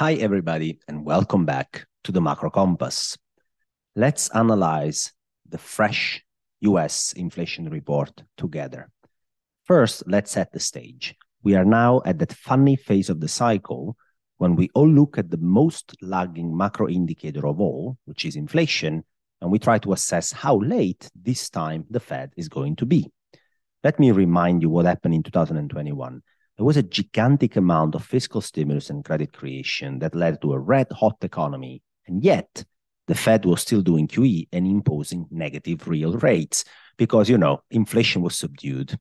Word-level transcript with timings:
Hi, 0.00 0.14
everybody, 0.14 0.78
and 0.88 1.04
welcome 1.04 1.44
back 1.44 1.84
to 2.04 2.10
the 2.10 2.22
Macro 2.22 2.48
Compass. 2.48 3.18
Let's 3.94 4.30
analyze 4.30 5.12
the 5.46 5.58
fresh 5.58 6.24
US 6.60 7.12
inflation 7.12 7.68
report 7.68 8.22
together. 8.38 8.88
First, 9.64 10.04
let's 10.06 10.30
set 10.30 10.54
the 10.54 10.58
stage. 10.58 11.14
We 11.42 11.54
are 11.54 11.66
now 11.66 12.00
at 12.06 12.18
that 12.20 12.32
funny 12.32 12.76
phase 12.76 13.10
of 13.10 13.20
the 13.20 13.28
cycle 13.28 13.94
when 14.38 14.56
we 14.56 14.70
all 14.74 14.88
look 14.88 15.18
at 15.18 15.30
the 15.30 15.36
most 15.36 15.94
lagging 16.00 16.56
macro 16.56 16.88
indicator 16.88 17.46
of 17.46 17.60
all, 17.60 17.98
which 18.06 18.24
is 18.24 18.36
inflation, 18.36 19.04
and 19.42 19.50
we 19.50 19.58
try 19.58 19.78
to 19.80 19.92
assess 19.92 20.32
how 20.32 20.56
late 20.60 21.10
this 21.14 21.50
time 21.50 21.84
the 21.90 22.00
Fed 22.00 22.32
is 22.38 22.48
going 22.48 22.76
to 22.76 22.86
be. 22.86 23.06
Let 23.84 24.00
me 24.00 24.12
remind 24.12 24.62
you 24.62 24.70
what 24.70 24.86
happened 24.86 25.12
in 25.12 25.22
2021. 25.24 26.22
There 26.60 26.66
was 26.66 26.76
a 26.76 26.82
gigantic 26.82 27.56
amount 27.56 27.94
of 27.94 28.04
fiscal 28.04 28.42
stimulus 28.42 28.90
and 28.90 29.02
credit 29.02 29.32
creation 29.32 29.98
that 30.00 30.14
led 30.14 30.42
to 30.42 30.52
a 30.52 30.58
red 30.58 30.88
hot 30.92 31.16
economy, 31.22 31.80
and 32.06 32.22
yet 32.22 32.66
the 33.06 33.14
Fed 33.14 33.46
was 33.46 33.62
still 33.62 33.80
doing 33.80 34.06
QE 34.06 34.46
and 34.52 34.66
imposing 34.66 35.26
negative 35.30 35.88
real 35.88 36.18
rates 36.18 36.66
because, 36.98 37.30
you 37.30 37.38
know, 37.38 37.62
inflation 37.70 38.20
was 38.20 38.36
subdued. 38.36 38.94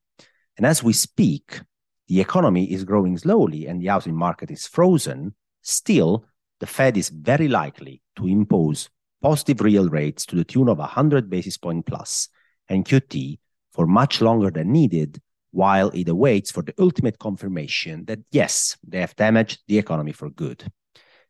And 0.55 0.65
as 0.65 0.81
we 0.81 0.93
speak, 0.93 1.59
the 2.07 2.21
economy 2.21 2.71
is 2.71 2.85
growing 2.85 3.17
slowly 3.17 3.67
and 3.67 3.81
the 3.81 3.87
housing 3.87 4.15
market 4.15 4.49
is 4.51 4.65
frozen. 4.65 5.35
Still, 5.61 6.23
the 6.61 6.65
Fed 6.65 6.95
is 6.95 7.09
very 7.09 7.49
likely 7.49 8.01
to 8.15 8.25
impose 8.25 8.89
positive 9.21 9.59
real 9.59 9.89
rates 9.89 10.25
to 10.27 10.37
the 10.37 10.45
tune 10.45 10.69
of 10.69 10.77
100 10.77 11.29
basis 11.29 11.57
point 11.57 11.85
plus 11.85 12.29
and 12.69 12.85
QT 12.85 13.37
for 13.73 13.85
much 13.85 14.21
longer 14.21 14.49
than 14.49 14.71
needed 14.71 15.21
while 15.51 15.89
it 15.89 16.07
awaits 16.07 16.51
for 16.51 16.63
the 16.63 16.73
ultimate 16.79 17.19
confirmation 17.19 18.05
that 18.05 18.19
yes, 18.31 18.77
they 18.87 18.99
have 19.01 19.15
damaged 19.15 19.61
the 19.67 19.77
economy 19.77 20.11
for 20.11 20.29
good. 20.29 20.71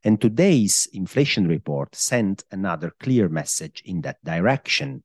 And 0.03 0.19
today's 0.19 0.87
inflation 0.93 1.47
report 1.47 1.95
sent 1.95 2.43
another 2.51 2.93
clear 2.99 3.27
message 3.27 3.81
in 3.85 4.01
that 4.01 4.23
direction. 4.23 5.03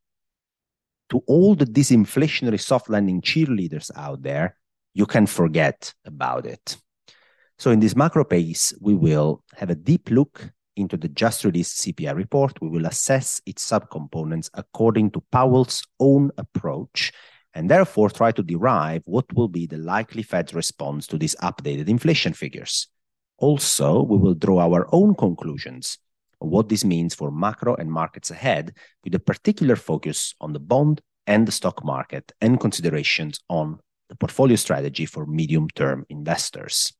To 1.11 1.23
all 1.27 1.55
the 1.55 1.67
disinflationary 1.67 2.61
soft 2.61 2.89
landing 2.89 3.21
cheerleaders 3.21 3.91
out 3.97 4.23
there, 4.23 4.57
you 4.95 5.07
can 5.07 5.27
forget 5.27 5.93
about 6.05 6.47
it. 6.47 6.77
So, 7.59 7.71
in 7.71 7.81
this 7.81 7.97
macro 7.97 8.25
pace, 8.25 8.73
we 8.81 8.95
will 8.95 9.43
have 9.57 9.71
a 9.71 9.75
deep 9.75 10.11
look 10.11 10.51
into 10.77 10.97
the 10.97 11.09
just 11.09 11.45
released 11.45 11.81
CPI 11.83 12.15
report. 12.15 12.61
We 12.61 12.69
will 12.69 12.87
assess 12.87 13.41
its 13.47 13.69
subcomponents 13.69 14.51
according 14.55 15.13
to 15.13 15.23
Powell's 15.31 15.85
own 16.01 16.31
approach 16.37 17.13
and 17.55 17.71
therefore 17.71 18.11
try 18.11 18.33
to 18.33 18.43
derive 18.43 19.03
what 19.07 19.33
will 19.33 19.49
be 19.49 19.67
the 19.67 19.79
likely 19.79 20.23
Fed's 20.23 20.55
response 20.55 21.07
to 21.07 21.19
these 21.19 21.37
updated 21.37 21.89
inflation 21.89 22.33
figures. 22.33 22.89
Also, 23.39 24.03
we 24.03 24.19
will 24.19 24.35
draw 24.35 24.61
our 24.61 24.89
own 24.93 25.15
conclusions 25.15 25.99
on 26.41 26.51
what 26.51 26.69
this 26.69 26.85
means 26.85 27.15
for 27.15 27.31
macro 27.31 27.75
and 27.77 27.91
markets 27.91 28.31
ahead, 28.31 28.75
with 29.03 29.15
a 29.15 29.19
particular 29.19 29.77
focus 29.77 30.35
on 30.41 30.53
the 30.53 30.61
bond 30.61 31.01
and 31.27 31.47
the 31.47 31.53
stock 31.53 31.85
market 31.85 32.33
and 32.41 32.61
considerations 32.61 33.41
on 33.49 33.79
the 34.09 34.17
portfolio 34.17 34.57
strategy 34.57 35.07
for 35.07 35.27
medium 35.27 35.69
term 35.71 36.05
investors. 36.11 36.93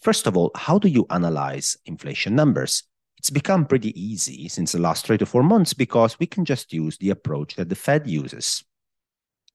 First 0.00 0.26
of 0.26 0.36
all, 0.36 0.50
how 0.54 0.78
do 0.78 0.88
you 0.88 1.06
analyze 1.10 1.76
inflation 1.86 2.34
numbers? 2.34 2.84
It's 3.18 3.30
become 3.30 3.66
pretty 3.66 3.98
easy 4.00 4.48
since 4.48 4.72
the 4.72 4.80
last 4.80 5.06
three 5.06 5.18
to 5.18 5.26
four 5.26 5.44
months 5.44 5.74
because 5.74 6.18
we 6.18 6.26
can 6.26 6.44
just 6.44 6.72
use 6.72 6.98
the 6.98 7.10
approach 7.10 7.54
that 7.54 7.68
the 7.68 7.76
Fed 7.76 8.08
uses. 8.08 8.64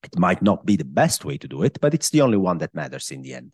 It 0.04 0.18
might 0.18 0.42
not 0.42 0.66
be 0.66 0.76
the 0.76 0.86
best 0.86 1.26
way 1.26 1.38
to 1.38 1.48
do 1.48 1.64
it, 1.64 1.80
but 1.82 1.94
it's 1.94 2.10
the 2.10 2.22
only 2.22 2.38
one 2.38 2.60
that 2.60 2.76
matters 2.76 3.12
in 3.12 3.22
the 3.22 3.34
end. 3.34 3.52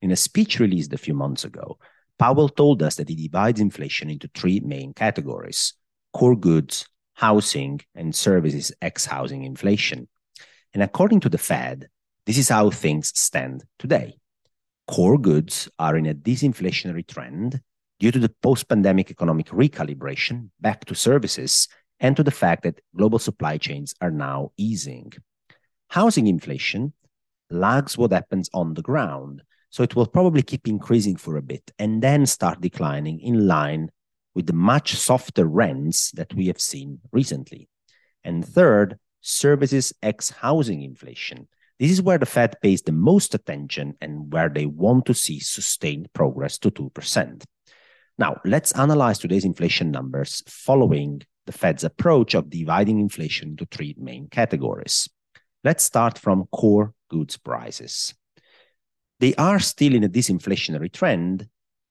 In 0.00 0.10
a 0.10 0.16
speech 0.16 0.58
released 0.58 0.92
a 0.92 0.98
few 0.98 1.14
months 1.14 1.44
ago, 1.44 1.78
Powell 2.18 2.48
told 2.48 2.82
us 2.82 2.96
that 2.96 3.08
he 3.08 3.14
divides 3.14 3.60
inflation 3.60 4.10
into 4.10 4.30
three 4.34 4.60
main 4.60 4.94
categories 4.94 5.74
core 6.12 6.36
goods, 6.36 6.86
housing, 7.14 7.80
and 7.94 8.14
services 8.14 8.72
ex 8.82 9.06
housing 9.06 9.44
inflation. 9.44 10.08
And 10.74 10.82
according 10.82 11.20
to 11.20 11.28
the 11.28 11.38
Fed, 11.38 11.88
this 12.26 12.38
is 12.38 12.48
how 12.48 12.70
things 12.70 13.12
stand 13.18 13.64
today. 13.78 14.18
Core 14.86 15.18
goods 15.18 15.68
are 15.78 15.96
in 15.96 16.06
a 16.06 16.14
disinflationary 16.14 17.06
trend 17.06 17.60
due 17.98 18.10
to 18.10 18.18
the 18.18 18.34
post 18.42 18.68
pandemic 18.68 19.10
economic 19.10 19.46
recalibration 19.48 20.50
back 20.60 20.84
to 20.86 20.94
services 20.94 21.68
and 22.00 22.16
to 22.16 22.22
the 22.22 22.30
fact 22.30 22.64
that 22.64 22.80
global 22.96 23.18
supply 23.18 23.56
chains 23.58 23.94
are 24.00 24.10
now 24.10 24.50
easing 24.56 25.12
housing 25.92 26.26
inflation 26.26 26.90
lags 27.50 27.98
what 27.98 28.12
happens 28.12 28.48
on 28.54 28.72
the 28.72 28.80
ground. 28.80 29.42
So 29.68 29.82
it 29.82 29.94
will 29.94 30.06
probably 30.06 30.42
keep 30.42 30.66
increasing 30.66 31.16
for 31.16 31.36
a 31.36 31.42
bit 31.42 31.70
and 31.78 32.02
then 32.02 32.24
start 32.24 32.62
declining 32.62 33.20
in 33.20 33.46
line 33.46 33.90
with 34.34 34.46
the 34.46 34.54
much 34.54 34.94
softer 34.94 35.44
rents 35.44 36.10
that 36.12 36.32
we 36.32 36.46
have 36.46 36.60
seen 36.60 37.00
recently. 37.12 37.68
And 38.24 38.42
third, 38.42 38.98
services 39.20 39.92
ex 40.02 40.30
housing 40.30 40.82
inflation. 40.82 41.46
This 41.78 41.90
is 41.90 42.00
where 42.00 42.18
the 42.18 42.24
Fed 42.24 42.56
pays 42.62 42.80
the 42.80 42.92
most 42.92 43.34
attention 43.34 43.94
and 44.00 44.32
where 44.32 44.48
they 44.48 44.64
want 44.64 45.04
to 45.06 45.14
see 45.14 45.40
sustained 45.40 46.10
progress 46.14 46.56
to 46.58 46.70
2%. 46.70 47.44
Now, 48.16 48.40
let's 48.46 48.72
analyze 48.72 49.18
today's 49.18 49.44
inflation 49.44 49.90
numbers 49.90 50.42
following 50.46 51.20
the 51.44 51.52
Fed's 51.52 51.84
approach 51.84 52.32
of 52.32 52.48
dividing 52.48 52.98
inflation 52.98 53.50
into 53.50 53.66
three 53.66 53.94
main 53.98 54.28
categories. 54.28 55.08
Let's 55.64 55.84
start 55.84 56.18
from 56.18 56.48
core 56.52 56.94
goods 57.08 57.36
prices. 57.36 58.14
They 59.20 59.34
are 59.36 59.60
still 59.60 59.94
in 59.94 60.02
a 60.02 60.08
disinflationary 60.08 60.92
trend, 60.92 61.48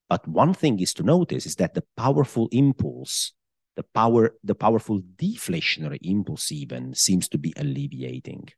but 0.09 0.28
one 0.28 0.54
thing 0.54 0.80
is 0.82 0.94
to 0.96 1.04
notice 1.04 1.46
is 1.46 1.56
that 1.56 1.74
the 1.74 1.86
powerful 1.96 2.50
impulse, 2.52 3.32
the 3.78 3.84
power, 3.84 4.36
the 4.44 4.56
powerful 4.56 5.02
deflationary 5.16 6.00
impulse 6.02 6.52
even 6.52 6.94
seems 6.94 7.30
to 7.30 7.38
be 7.38 7.54
alleviating. 7.56 8.50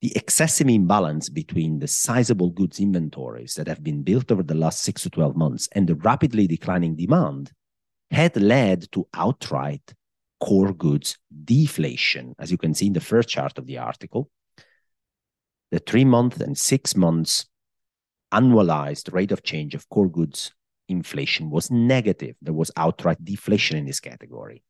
The 0.00 0.12
excessive 0.14 0.68
imbalance 0.68 1.28
between 1.28 1.80
the 1.80 1.88
sizable 1.88 2.50
goods 2.50 2.78
inventories 2.78 3.54
that 3.54 3.66
have 3.66 3.82
been 3.82 4.04
built 4.04 4.30
over 4.30 4.44
the 4.44 4.54
last 4.54 4.82
six 4.82 5.02
to 5.02 5.10
12 5.10 5.34
months 5.34 5.68
and 5.72 5.88
the 5.88 5.96
rapidly 5.96 6.46
declining 6.46 6.94
demand 6.94 7.50
had 8.12 8.40
led 8.40 8.90
to 8.92 9.08
outright 9.12 9.94
core 10.40 10.72
goods 10.72 11.18
deflation, 11.44 12.34
as 12.38 12.50
you 12.50 12.58
can 12.58 12.74
see 12.74 12.86
in 12.86 12.92
the 12.92 13.00
first 13.00 13.28
chart 13.28 13.58
of 13.58 13.66
the 13.66 13.78
article. 13.78 14.30
The 15.70 15.78
three 15.80 16.04
month 16.04 16.40
and 16.40 16.56
six 16.56 16.96
months 16.96 17.46
annualized 18.32 19.12
rate 19.12 19.32
of 19.32 19.42
change 19.42 19.74
of 19.74 19.88
core 19.88 20.08
goods 20.10 20.52
inflation 20.88 21.50
was 21.50 21.70
negative. 21.70 22.36
There 22.40 22.54
was 22.54 22.70
outright 22.76 23.22
deflation 23.22 23.76
in 23.76 23.84
this 23.84 24.00
category. 24.00 24.62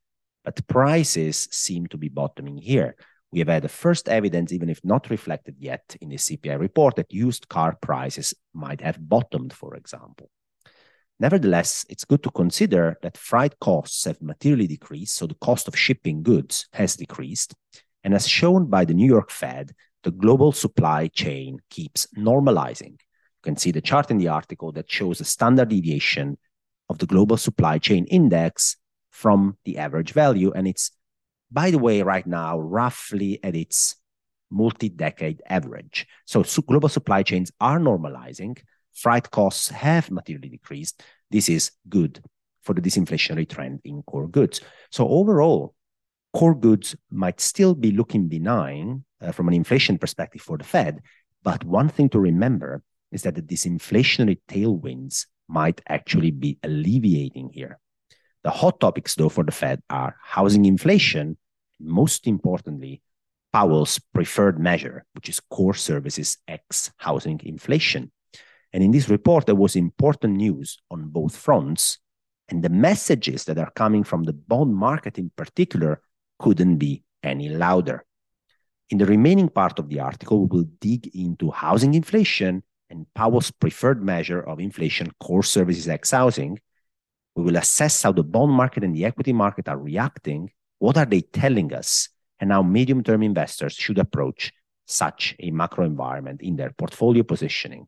But 0.45 0.67
prices 0.67 1.49
seem 1.51 1.87
to 1.89 1.97
be 1.97 2.09
bottoming 2.09 2.57
here. 2.57 2.97
We 3.31 3.41
have 3.41 3.49
had 3.49 3.63
the 3.63 3.69
first 3.69 4.09
evidence, 4.09 4.53
even 4.53 4.71
if 4.71 4.85
not 4.85 5.11
reflected 5.11 5.57
yet 5.59 5.97
in 6.01 6.09
the 6.09 6.17
CPI 6.17 6.59
report, 6.59 6.97
that 6.97 7.13
used 7.13 7.49
car 7.49 7.77
prices 7.81 8.35
might 8.55 8.81
have 8.81 9.09
bottomed, 9.09 9.53
for 9.53 9.75
example. 9.75 10.31
Nevertheless, 11.21 11.85
it's 11.89 12.05
good 12.05 12.23
to 12.23 12.31
consider 12.31 12.97
that 13.03 13.17
freight 13.17 13.59
costs 13.61 14.05
have 14.05 14.23
materially 14.23 14.69
decreased, 14.69 15.17
so 15.17 15.27
the 15.27 15.35
cost 15.35 15.67
of 15.67 15.77
shipping 15.77 16.23
goods 16.23 16.69
has 16.73 16.97
decreased. 16.97 17.55
And 18.05 18.15
as 18.15 18.29
shown 18.29 18.67
by 18.67 18.85
the 18.85 18.95
New 18.95 19.07
York 19.07 19.31
Fed, 19.31 19.73
the 20.05 20.13
global 20.13 20.53
supply 20.53 21.09
chain 21.09 21.59
keeps 21.71 22.07
normalizing. 22.17 22.93
You 22.93 23.43
can 23.43 23.57
see 23.57 23.73
the 23.73 23.81
chart 23.81 24.11
in 24.11 24.19
the 24.19 24.29
article 24.29 24.71
that 24.73 24.91
shows 24.91 25.19
the 25.19 25.25
standard 25.25 25.71
deviation 25.71 26.39
of 26.89 26.99
the 26.99 27.07
global 27.07 27.37
supply 27.37 27.79
chain 27.79 28.05
index 28.07 28.77
from 29.11 29.57
the 29.65 29.79
average 29.79 30.13
value. 30.13 30.53
And 30.53 30.69
it's, 30.69 30.93
by 31.51 31.73
the 31.73 31.79
way, 31.79 32.03
right 32.03 32.27
now, 32.27 32.61
roughly 32.61 33.41
at 33.43 33.57
its 33.57 33.97
multi 34.51 34.89
decade 34.89 35.43
average. 35.49 36.07
So, 36.27 36.45
global 36.63 36.89
supply 36.89 37.25
chains 37.25 37.51
are 37.61 37.81
normalizing 37.81 38.59
freight 38.99 39.31
costs 39.31 39.69
have 39.69 40.11
materially 40.11 40.49
decreased. 40.49 41.03
This 41.31 41.49
is 41.49 41.71
good 41.89 42.23
for 42.63 42.75
the 42.75 42.81
disinflationary 42.81 43.49
trend 43.49 43.81
in 43.85 44.03
core 44.03 44.29
goods. 44.29 44.61
So 44.91 45.09
overall, 45.09 45.75
core 46.35 46.55
goods 46.55 46.97
might 47.11 47.41
still 47.41 47.75
be 47.75 47.93
looking 47.93 48.29
benign 48.29 49.05
uh, 49.21 49.33
from 49.33 49.49
an 49.49 49.55
inflation 49.55 49.99
perspective 49.99 50.43
for 50.43 50.59
the 50.59 50.65
Fed. 50.65 51.01
But 51.43 51.65
one 51.65 51.89
thing 51.89 52.09
to 52.11 52.21
remember 52.21 52.83
is 53.13 53.23
that 53.23 53.35
the 53.35 53.43
disinflationary 53.43 54.41
tailwinds 54.49 55.27
might 55.49 55.81
actually 55.89 56.31
be 56.31 56.59
alleviating 56.63 57.51
here. 57.55 57.79
The 58.45 58.51
hot 58.51 58.81
topics, 58.81 59.15
though, 59.15 59.29
for 59.29 59.45
the 59.45 59.53
Fed 59.53 59.83
are 59.89 60.17
housing 60.23 60.65
inflation, 60.65 61.37
most 61.81 62.27
importantly, 62.27 63.03
Powell's 63.53 63.99
preferred 64.13 64.61
measure, 64.61 65.05
which 65.15 65.29
is 65.29 65.41
core 65.41 65.75
services 65.75 66.37
ex 66.47 66.91
housing 66.99 67.41
inflation. 67.45 68.11
And 68.73 68.83
in 68.83 68.91
this 68.91 69.09
report, 69.09 69.47
there 69.47 69.55
was 69.55 69.77
important 69.77 70.37
news 70.37 70.79
on 70.91 71.09
both 71.09 71.37
fronts. 71.37 71.99
And 72.49 72.63
the 72.63 72.69
messages 72.69 73.45
that 73.45 73.59
are 73.59 73.71
coming 73.73 74.05
from 74.05 74.25
the 74.25 74.33
bond 74.33 74.75
market 74.75 75.19
in 75.19 75.31
particular 75.37 76.01
couldn't 76.39 76.77
be 76.77 77.03
any 77.23 77.49
louder. 77.49 78.05
In 78.91 78.99
the 78.99 79.07
remaining 79.07 79.49
part 79.49 79.79
of 79.79 79.89
the 79.89 80.01
article, 80.01 80.41
we 80.41 80.59
will 80.59 80.69
dig 80.81 81.15
into 81.15 81.51
housing 81.51 81.95
inflation 81.95 82.63
and 82.91 83.07
Powell's 83.15 83.51
preferred 83.51 84.03
measure 84.03 84.41
of 84.41 84.61
inflation, 84.61 85.11
core 85.21 85.43
services 85.43 85.89
ex 85.89 86.11
housing, 86.11 86.59
We 87.37 87.45
will 87.45 87.57
assess 87.57 88.03
how 88.03 88.13
the 88.13 88.25
bond 88.25 88.53
market 88.53 88.83
and 88.83 88.95
the 88.95 89.05
equity 89.05 89.33
market 89.33 89.69
are 89.69 89.79
reacting, 89.79 90.51
what 90.79 90.97
are 90.97 91.05
they 91.05 91.21
telling 91.21 91.73
us, 91.73 92.09
and 92.41 92.51
how 92.51 92.63
medium 92.63 93.05
term 93.05 93.23
investors 93.23 93.75
should 93.75 93.99
approach 93.99 94.53
such 94.87 95.37
a 95.39 95.51
macro 95.51 95.85
environment 95.85 96.41
in 96.41 96.57
their 96.57 96.71
portfolio 96.71 97.23
positioning. 97.23 97.87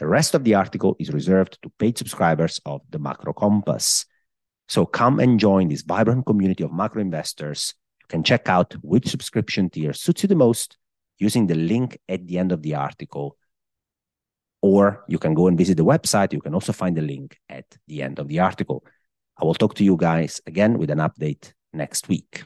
The 0.00 0.06
rest 0.06 0.34
of 0.34 0.44
the 0.44 0.54
article 0.54 0.96
is 0.98 1.12
reserved 1.12 1.58
to 1.60 1.68
paid 1.78 1.98
subscribers 1.98 2.58
of 2.64 2.80
the 2.88 2.98
Macro 2.98 3.34
Compass. 3.34 4.06
So 4.66 4.86
come 4.86 5.20
and 5.20 5.38
join 5.38 5.68
this 5.68 5.82
vibrant 5.82 6.24
community 6.24 6.64
of 6.64 6.72
macro 6.72 7.02
investors. 7.02 7.74
You 8.00 8.06
can 8.08 8.24
check 8.24 8.48
out 8.48 8.72
which 8.80 9.08
subscription 9.08 9.68
tier 9.68 9.92
suits 9.92 10.22
you 10.22 10.28
the 10.28 10.34
most 10.34 10.78
using 11.18 11.46
the 11.46 11.54
link 11.54 11.98
at 12.08 12.26
the 12.26 12.38
end 12.38 12.50
of 12.50 12.62
the 12.62 12.76
article. 12.76 13.36
Or 14.62 15.04
you 15.06 15.18
can 15.18 15.34
go 15.34 15.48
and 15.48 15.58
visit 15.58 15.76
the 15.76 15.84
website. 15.84 16.32
You 16.32 16.40
can 16.40 16.54
also 16.54 16.72
find 16.72 16.96
the 16.96 17.02
link 17.02 17.38
at 17.50 17.66
the 17.86 18.00
end 18.00 18.18
of 18.18 18.28
the 18.28 18.40
article. 18.40 18.82
I 19.36 19.44
will 19.44 19.52
talk 19.52 19.74
to 19.74 19.84
you 19.84 19.98
guys 19.98 20.40
again 20.46 20.78
with 20.78 20.88
an 20.88 20.98
update 20.98 21.52
next 21.74 22.08
week. 22.08 22.44